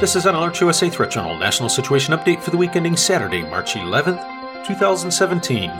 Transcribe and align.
This 0.00 0.16
is 0.16 0.24
an 0.24 0.34
Alert 0.34 0.58
USA 0.62 0.88
Threat 0.88 1.10
Journal 1.10 1.36
National 1.36 1.68
Situation 1.68 2.14
Update 2.14 2.40
for 2.40 2.50
the 2.50 2.56
week 2.56 2.74
ending 2.74 2.96
Saturday, 2.96 3.42
March 3.42 3.74
11th, 3.74 4.66
2017. 4.66 5.70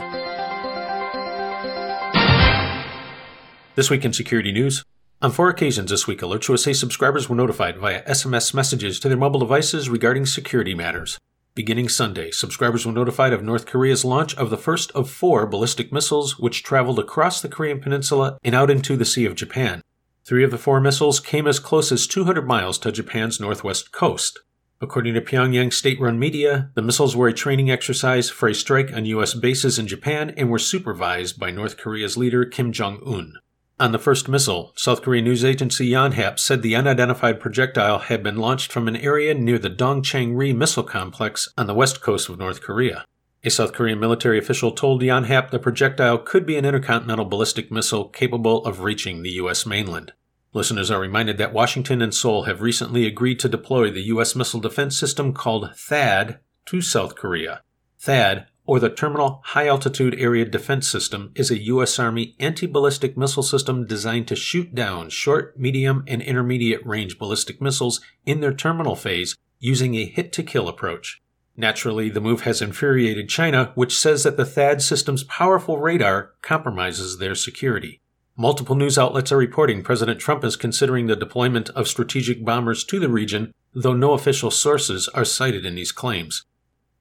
This 3.73 3.89
week 3.89 4.05
in 4.05 4.13
security 4.13 4.51
news. 4.51 4.83
On 5.23 5.31
four 5.31 5.49
occasions 5.49 5.89
this 5.89 6.05
week, 6.05 6.21
Alert 6.21 6.47
USA 6.47 6.71
subscribers 6.71 7.29
were 7.29 7.35
notified 7.35 7.79
via 7.79 8.03
SMS 8.03 8.53
messages 8.53 8.99
to 8.99 9.09
their 9.09 9.17
mobile 9.17 9.39
devices 9.39 9.89
regarding 9.89 10.27
security 10.27 10.75
matters. 10.75 11.17
Beginning 11.55 11.89
Sunday, 11.89 12.29
subscribers 12.29 12.85
were 12.85 12.91
notified 12.91 13.33
of 13.33 13.41
North 13.41 13.65
Korea's 13.65 14.05
launch 14.05 14.35
of 14.35 14.51
the 14.51 14.55
first 14.57 14.91
of 14.91 15.09
four 15.09 15.47
ballistic 15.47 15.91
missiles 15.91 16.37
which 16.37 16.61
traveled 16.61 16.99
across 16.99 17.41
the 17.41 17.49
Korean 17.49 17.79
peninsula 17.79 18.37
and 18.43 18.53
out 18.53 18.69
into 18.69 18.95
the 18.95 19.03
Sea 19.03 19.25
of 19.25 19.33
Japan. 19.33 19.81
Three 20.23 20.43
of 20.43 20.51
the 20.51 20.57
four 20.57 20.79
missiles 20.79 21.19
came 21.19 21.47
as 21.47 21.59
close 21.59 21.91
as 21.91 22.05
200 22.05 22.45
miles 22.45 22.77
to 22.79 22.91
Japan's 22.91 23.39
northwest 23.39 23.91
coast. 23.91 24.39
According 24.79 25.13
to 25.15 25.21
Pyongyang 25.21 25.73
state 25.73 25.99
run 25.99 26.17
media, 26.17 26.71
the 26.75 26.81
missiles 26.81 27.15
were 27.15 27.27
a 27.27 27.33
training 27.33 27.69
exercise 27.69 28.29
for 28.29 28.49
a 28.49 28.53
strike 28.53 28.93
on 28.93 29.05
U.S. 29.05 29.33
bases 29.33 29.77
in 29.77 29.87
Japan 29.87 30.31
and 30.37 30.49
were 30.49 30.59
supervised 30.59 31.39
by 31.39 31.51
North 31.51 31.77
Korea's 31.77 32.17
leader 32.17 32.45
Kim 32.45 32.71
Jong 32.71 33.01
un. 33.05 33.33
On 33.79 33.91
the 33.91 33.99
first 33.99 34.29
missile, 34.29 34.73
South 34.75 35.01
Korean 35.01 35.25
news 35.25 35.43
agency 35.43 35.89
Yonhap 35.89 36.37
said 36.37 36.61
the 36.61 36.75
unidentified 36.75 37.39
projectile 37.39 37.97
had 37.97 38.21
been 38.21 38.37
launched 38.37 38.71
from 38.71 38.87
an 38.87 38.95
area 38.95 39.33
near 39.33 39.57
the 39.57 39.71
Dongchang-ri 39.71 40.53
missile 40.53 40.83
complex 40.83 41.49
on 41.57 41.65
the 41.65 41.73
west 41.73 41.99
coast 41.99 42.29
of 42.29 42.37
North 42.37 42.61
Korea. 42.61 43.05
A 43.43 43.49
South 43.49 43.73
Korean 43.73 43.99
military 43.99 44.37
official 44.37 44.71
told 44.71 45.01
Yonhap 45.01 45.49
the 45.49 45.57
projectile 45.57 46.19
could 46.19 46.45
be 46.45 46.57
an 46.57 46.65
intercontinental 46.65 47.25
ballistic 47.25 47.71
missile 47.71 48.07
capable 48.07 48.63
of 48.65 48.81
reaching 48.81 49.23
the 49.23 49.31
U.S. 49.31 49.65
mainland. 49.65 50.13
Listeners 50.53 50.91
are 50.91 50.99
reminded 50.99 51.39
that 51.39 51.51
Washington 51.51 52.03
and 52.03 52.13
Seoul 52.13 52.43
have 52.43 52.61
recently 52.61 53.07
agreed 53.07 53.39
to 53.39 53.49
deploy 53.49 53.89
the 53.89 54.03
U.S. 54.03 54.35
missile 54.35 54.59
defense 54.59 54.95
system 54.95 55.33
called 55.33 55.71
THAAD 55.73 56.37
to 56.67 56.81
South 56.81 57.15
Korea. 57.15 57.63
THAAD, 57.99 58.45
or 58.67 58.79
the 58.79 58.91
Terminal 58.91 59.41
High 59.43 59.67
Altitude 59.67 60.13
Area 60.19 60.45
Defense 60.45 60.87
System, 60.87 61.31
is 61.33 61.49
a 61.49 61.63
U.S. 61.63 61.97
Army 61.97 62.35
anti 62.39 62.67
ballistic 62.67 63.17
missile 63.17 63.41
system 63.41 63.87
designed 63.87 64.27
to 64.27 64.35
shoot 64.35 64.75
down 64.75 65.09
short, 65.09 65.57
medium, 65.59 66.03
and 66.05 66.21
intermediate 66.21 66.85
range 66.85 67.17
ballistic 67.17 67.59
missiles 67.59 68.01
in 68.23 68.41
their 68.41 68.53
terminal 68.53 68.95
phase 68.95 69.35
using 69.59 69.95
a 69.95 70.05
hit 70.05 70.31
to 70.33 70.43
kill 70.43 70.67
approach. 70.67 71.23
Naturally, 71.57 72.09
the 72.09 72.21
move 72.21 72.41
has 72.41 72.61
infuriated 72.61 73.29
China, 73.29 73.71
which 73.75 73.97
says 73.97 74.23
that 74.23 74.37
the 74.37 74.45
THAAD 74.45 74.81
system's 74.81 75.23
powerful 75.25 75.77
radar 75.77 76.31
compromises 76.41 77.17
their 77.17 77.35
security. 77.35 77.99
Multiple 78.37 78.75
news 78.75 78.97
outlets 78.97 79.31
are 79.31 79.37
reporting 79.37 79.83
President 79.83 80.19
Trump 80.19 80.43
is 80.43 80.55
considering 80.55 81.07
the 81.07 81.15
deployment 81.15 81.69
of 81.71 81.87
strategic 81.87 82.45
bombers 82.45 82.83
to 82.85 82.99
the 82.99 83.09
region, 83.09 83.53
though 83.73 83.93
no 83.93 84.13
official 84.13 84.49
sources 84.49 85.07
are 85.09 85.25
cited 85.25 85.65
in 85.65 85.75
these 85.75 85.91
claims. 85.91 86.45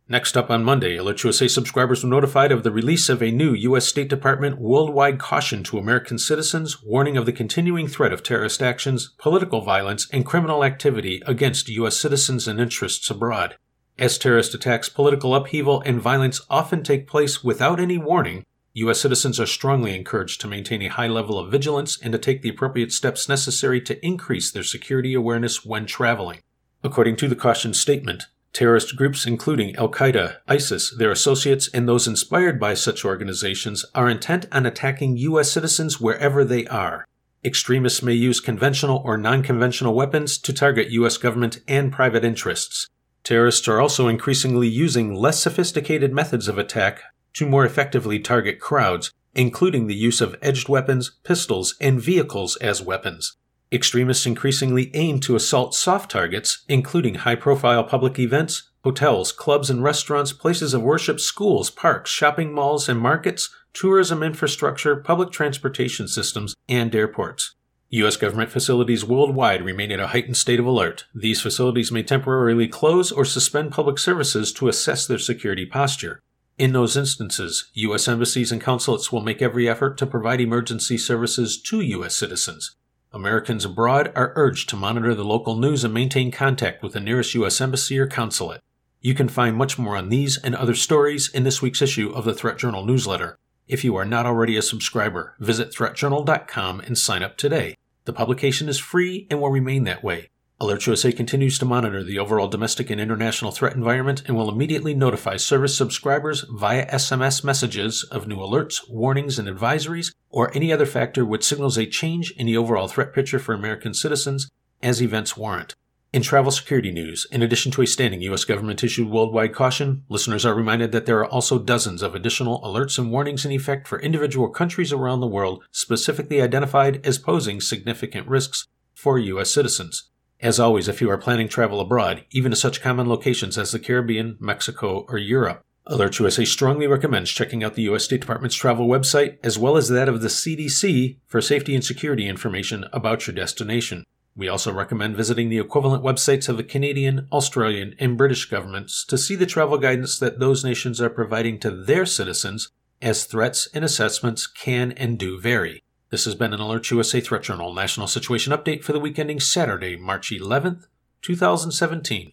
Next 0.09 0.37
up 0.37 0.51
on 0.51 0.64
Monday, 0.64 0.97
Alert 0.97 1.23
USA 1.23 1.47
subscribers 1.47 2.03
were 2.03 2.11
notified 2.11 2.51
of 2.51 2.64
the 2.64 2.73
release 2.73 3.09
of 3.09 3.23
a 3.23 3.31
new 3.31 3.55
U.S. 3.55 3.87
State 3.87 4.09
Department 4.09 4.59
worldwide 4.59 5.20
caution 5.20 5.62
to 5.62 5.79
American 5.79 6.19
citizens, 6.19 6.83
warning 6.83 7.17
of 7.17 7.27
the 7.27 7.33
continuing 7.33 7.87
threat 7.87 8.12
of 8.12 8.25
terrorist 8.25 8.61
actions, 8.61 9.14
political 9.19 9.61
violence, 9.61 10.09
and 10.12 10.27
criminal 10.27 10.64
activity 10.64 11.23
against 11.27 11.69
U.S. 11.69 11.97
citizens 11.97 12.48
and 12.48 12.61
interests 12.61 13.09
abroad. 13.09 13.57
As 14.01 14.17
terrorist 14.17 14.55
attacks, 14.55 14.89
political 14.89 15.34
upheaval, 15.34 15.83
and 15.84 16.01
violence 16.01 16.41
often 16.48 16.83
take 16.83 17.06
place 17.06 17.45
without 17.45 17.79
any 17.79 17.98
warning, 17.98 18.47
U.S. 18.73 18.98
citizens 18.98 19.39
are 19.39 19.45
strongly 19.45 19.95
encouraged 19.95 20.41
to 20.41 20.48
maintain 20.48 20.81
a 20.81 20.89
high 20.89 21.07
level 21.07 21.39
of 21.39 21.51
vigilance 21.51 21.98
and 22.03 22.11
to 22.12 22.19
take 22.19 22.41
the 22.41 22.48
appropriate 22.48 22.92
steps 22.92 23.29
necessary 23.29 23.79
to 23.83 24.03
increase 24.05 24.51
their 24.51 24.62
security 24.62 25.12
awareness 25.12 25.67
when 25.67 25.84
traveling. 25.84 26.39
According 26.83 27.17
to 27.17 27.29
the 27.29 27.37
caution 27.37 27.75
statement, 27.75 28.25
terrorist 28.55 28.97
groups 28.97 29.27
including 29.27 29.77
Al 29.77 29.91
Qaeda, 29.91 30.39
ISIS, 30.48 30.97
their 30.97 31.11
associates, 31.11 31.69
and 31.74 31.86
those 31.86 32.08
inspired 32.08 32.58
by 32.58 32.73
such 32.73 33.05
organizations 33.05 33.85
are 33.95 34.08
intent 34.08 34.47
on 34.51 34.64
attacking 34.64 35.19
U.S. 35.19 35.51
citizens 35.51 36.01
wherever 36.01 36.42
they 36.42 36.67
are. 36.69 37.05
Extremists 37.45 38.03
may 38.03 38.14
use 38.14 38.41
conventional 38.41 39.03
or 39.05 39.19
non 39.19 39.42
conventional 39.42 39.95
weapons 39.95 40.39
to 40.39 40.55
target 40.55 40.89
U.S. 40.89 41.19
government 41.19 41.61
and 41.69 41.92
private 41.92 42.24
interests. 42.24 42.89
Terrorists 43.30 43.68
are 43.68 43.80
also 43.80 44.08
increasingly 44.08 44.67
using 44.67 45.14
less 45.14 45.39
sophisticated 45.41 46.13
methods 46.13 46.48
of 46.48 46.58
attack 46.58 47.01
to 47.35 47.46
more 47.46 47.64
effectively 47.64 48.18
target 48.18 48.58
crowds, 48.58 49.13
including 49.36 49.86
the 49.86 49.95
use 49.95 50.20
of 50.20 50.35
edged 50.42 50.68
weapons, 50.68 51.13
pistols, 51.23 51.77
and 51.80 52.02
vehicles 52.02 52.57
as 52.57 52.83
weapons. 52.83 53.36
Extremists 53.70 54.27
increasingly 54.27 54.91
aim 54.95 55.20
to 55.20 55.36
assault 55.36 55.77
soft 55.77 56.11
targets, 56.11 56.64
including 56.68 57.14
high 57.23 57.36
profile 57.36 57.85
public 57.85 58.18
events, 58.18 58.68
hotels, 58.83 59.30
clubs 59.30 59.70
and 59.70 59.85
restaurants, 59.85 60.33
places 60.33 60.74
of 60.74 60.83
worship, 60.83 61.20
schools, 61.20 61.70
parks, 61.70 62.11
shopping 62.11 62.52
malls 62.52 62.89
and 62.89 62.98
markets, 62.98 63.48
tourism 63.73 64.24
infrastructure, 64.24 64.97
public 64.97 65.30
transportation 65.30 66.08
systems, 66.08 66.57
and 66.68 66.92
airports. 66.97 67.55
U.S. 67.92 68.17
government 68.17 68.51
facilities 68.51 69.05
worldwide 69.05 69.64
remain 69.64 69.90
in 69.90 69.98
a 69.98 70.06
heightened 70.06 70.36
state 70.36 70.61
of 70.61 70.67
alert. 70.67 71.06
These 71.12 71.40
facilities 71.40 71.90
may 71.90 72.05
temporarily 72.05 72.68
close 72.68 73.11
or 73.11 73.24
suspend 73.24 73.73
public 73.73 73.98
services 73.98 74.52
to 74.52 74.68
assess 74.68 75.08
their 75.08 75.18
security 75.18 75.67
posture. 75.67 76.20
In 76.56 76.73
those 76.73 76.96
instances, 76.96 77.68
U.S. 77.74 78.06
embassies 78.06 78.52
and 78.52 78.61
consulates 78.61 79.11
will 79.11 79.23
make 79.23 79.42
every 79.42 79.68
effort 79.68 79.98
to 79.98 80.06
provide 80.06 80.40
emergency 80.40 80.96
services 80.98 81.61
to 81.62 81.80
U.S. 81.80 82.14
citizens. 82.14 82.77
Americans 83.12 83.64
abroad 83.64 84.12
are 84.14 84.34
urged 84.36 84.68
to 84.68 84.77
monitor 84.77 85.12
the 85.12 85.24
local 85.24 85.56
news 85.56 85.83
and 85.83 85.92
maintain 85.92 86.30
contact 86.30 86.84
with 86.84 86.92
the 86.92 87.00
nearest 87.00 87.34
U.S. 87.34 87.61
embassy 87.61 87.98
or 87.98 88.06
consulate. 88.06 88.61
You 89.00 89.14
can 89.14 89.29
find 89.29 89.56
much 89.56 89.80
more 89.80 89.96
on 89.96 90.11
these 90.11 90.39
and 90.39 90.55
other 90.55 90.77
stories 90.77 91.29
in 91.29 91.42
this 91.42 91.61
week's 91.61 91.83
issue 91.83 92.12
of 92.12 92.24
the 92.24 92.34
Threat 92.34 92.56
Journal 92.56 92.84
newsletter. 92.84 93.36
If 93.70 93.85
you 93.85 93.95
are 93.95 94.05
not 94.05 94.27
already 94.27 94.57
a 94.57 94.63
subscriber, 94.63 95.36
visit 95.39 95.70
threatjournal.com 95.70 96.81
and 96.81 96.98
sign 96.98 97.23
up 97.23 97.36
today. 97.36 97.77
The 98.05 98.13
publication 98.13 98.69
is 98.69 98.81
free 98.81 99.29
and 99.31 99.41
will 99.41 99.51
remain 99.51 99.85
that 99.85 100.03
way. 100.03 100.29
Alert 100.58 100.85
USA 100.89 101.13
continues 101.13 101.57
to 101.61 101.64
monitor 101.64 102.03
the 102.03 102.19
overall 102.19 102.48
domestic 102.48 102.91
and 102.91 103.01
international 103.01 103.53
threat 103.53 103.77
environment 103.77 104.25
and 104.27 104.36
will 104.36 104.51
immediately 104.51 104.92
notify 104.92 105.36
service 105.36 105.79
subscribers 105.79 106.45
via 106.51 106.85
SMS 106.91 107.45
messages 107.45 108.03
of 108.11 108.27
new 108.27 108.39
alerts, 108.39 108.80
warnings, 108.91 109.39
and 109.39 109.47
advisories, 109.47 110.13
or 110.30 110.53
any 110.53 110.73
other 110.73 110.85
factor 110.85 111.25
which 111.25 111.45
signals 111.45 111.79
a 111.79 111.86
change 111.86 112.33
in 112.33 112.47
the 112.47 112.57
overall 112.57 112.89
threat 112.89 113.14
picture 113.14 113.39
for 113.39 113.55
American 113.55 113.95
citizens 113.95 114.48
as 114.83 115.01
events 115.01 115.36
warrant. 115.36 115.77
In 116.13 116.23
travel 116.23 116.51
security 116.51 116.91
news, 116.91 117.25
in 117.31 117.41
addition 117.41 117.71
to 117.71 117.83
a 117.83 117.87
standing 117.87 118.21
U.S. 118.23 118.45
government 118.45 118.83
issued 118.83 119.09
worldwide 119.09 119.55
caution, 119.55 120.03
listeners 120.09 120.45
are 120.45 120.57
reminded 120.57 120.91
that 120.91 121.07
there 121.07 121.21
are 121.21 121.27
also 121.27 121.57
dozens 121.57 122.03
of 122.03 122.17
additional 122.17 122.61
alerts 122.63 122.98
and 122.98 123.13
warnings 123.13 123.45
in 123.45 123.53
effect 123.53 123.87
for 123.87 124.01
individual 124.01 124.48
countries 124.48 124.93
around 124.93 125.21
the 125.21 125.29
world 125.29 125.63
specifically 125.71 126.43
identified 126.43 127.07
as 127.07 127.19
posing 127.19 127.61
significant 127.61 128.26
risks 128.26 128.67
for 128.93 129.21
U.S. 129.21 129.53
citizens. 129.53 130.11
As 130.41 130.59
always, 130.59 130.88
if 130.88 131.00
you 131.00 131.09
are 131.11 131.17
planning 131.17 131.47
travel 131.47 131.81
abroad, 131.81 132.25
even 132.32 132.50
to 132.50 132.56
such 132.56 132.82
common 132.82 133.09
locations 133.09 133.56
as 133.56 133.71
the 133.71 133.79
Caribbean, 133.79 134.37
Mexico, 134.41 135.06
or 135.09 135.17
Europe, 135.17 135.62
Alert 135.87 136.19
USA 136.19 136.44
strongly 136.44 136.88
recommends 136.88 137.31
checking 137.31 137.62
out 137.62 137.75
the 137.75 137.82
U.S. 137.82 138.05
State 138.05 138.21
Department's 138.21 138.56
travel 138.56 138.88
website 138.88 139.38
as 139.44 139.59
well 139.59 139.77
as 139.77 139.88
that 139.88 140.09
of 140.09 140.23
the 140.23 140.29
CDC 140.29 141.19
for 141.27 141.41
safety 141.41 141.75
and 141.75 141.85
security 141.85 142.27
information 142.29 142.85
about 142.93 143.27
your 143.29 143.35
destination. 143.35 144.05
We 144.40 144.49
also 144.49 144.73
recommend 144.73 145.19
visiting 145.19 145.50
the 145.50 145.58
equivalent 145.58 146.02
websites 146.02 146.49
of 146.49 146.56
the 146.56 146.64
Canadian, 146.64 147.28
Australian, 147.31 147.94
and 147.99 148.17
British 148.17 148.46
governments 148.46 149.05
to 149.05 149.19
see 149.19 149.37
the 149.37 149.44
travel 149.44 149.76
guidance 149.76 150.19
that 150.19 150.38
those 150.38 150.64
nations 150.64 150.99
are 150.99 151.11
providing 151.11 151.61
to 151.61 151.70
their 151.70 152.06
citizens, 152.06 152.70
as 153.02 153.25
threats 153.25 153.69
and 153.75 153.84
assessments 153.84 154.46
can 154.46 154.93
and 154.93 155.19
do 155.19 155.38
vary. 155.38 155.82
This 156.08 156.25
has 156.25 156.34
been 156.34 156.55
an 156.55 156.61
Alert 156.61 156.90
USA 156.90 157.20
Threat 157.20 157.43
Journal 157.43 157.75
National 157.75 158.06
Situation 158.06 158.50
Update 158.55 158.82
for 158.82 158.94
the 158.94 158.99
week 158.99 159.19
ending 159.19 159.41
Saturday, 159.41 159.94
March 159.94 160.31
11th, 160.31 160.87
2017. 161.20 162.32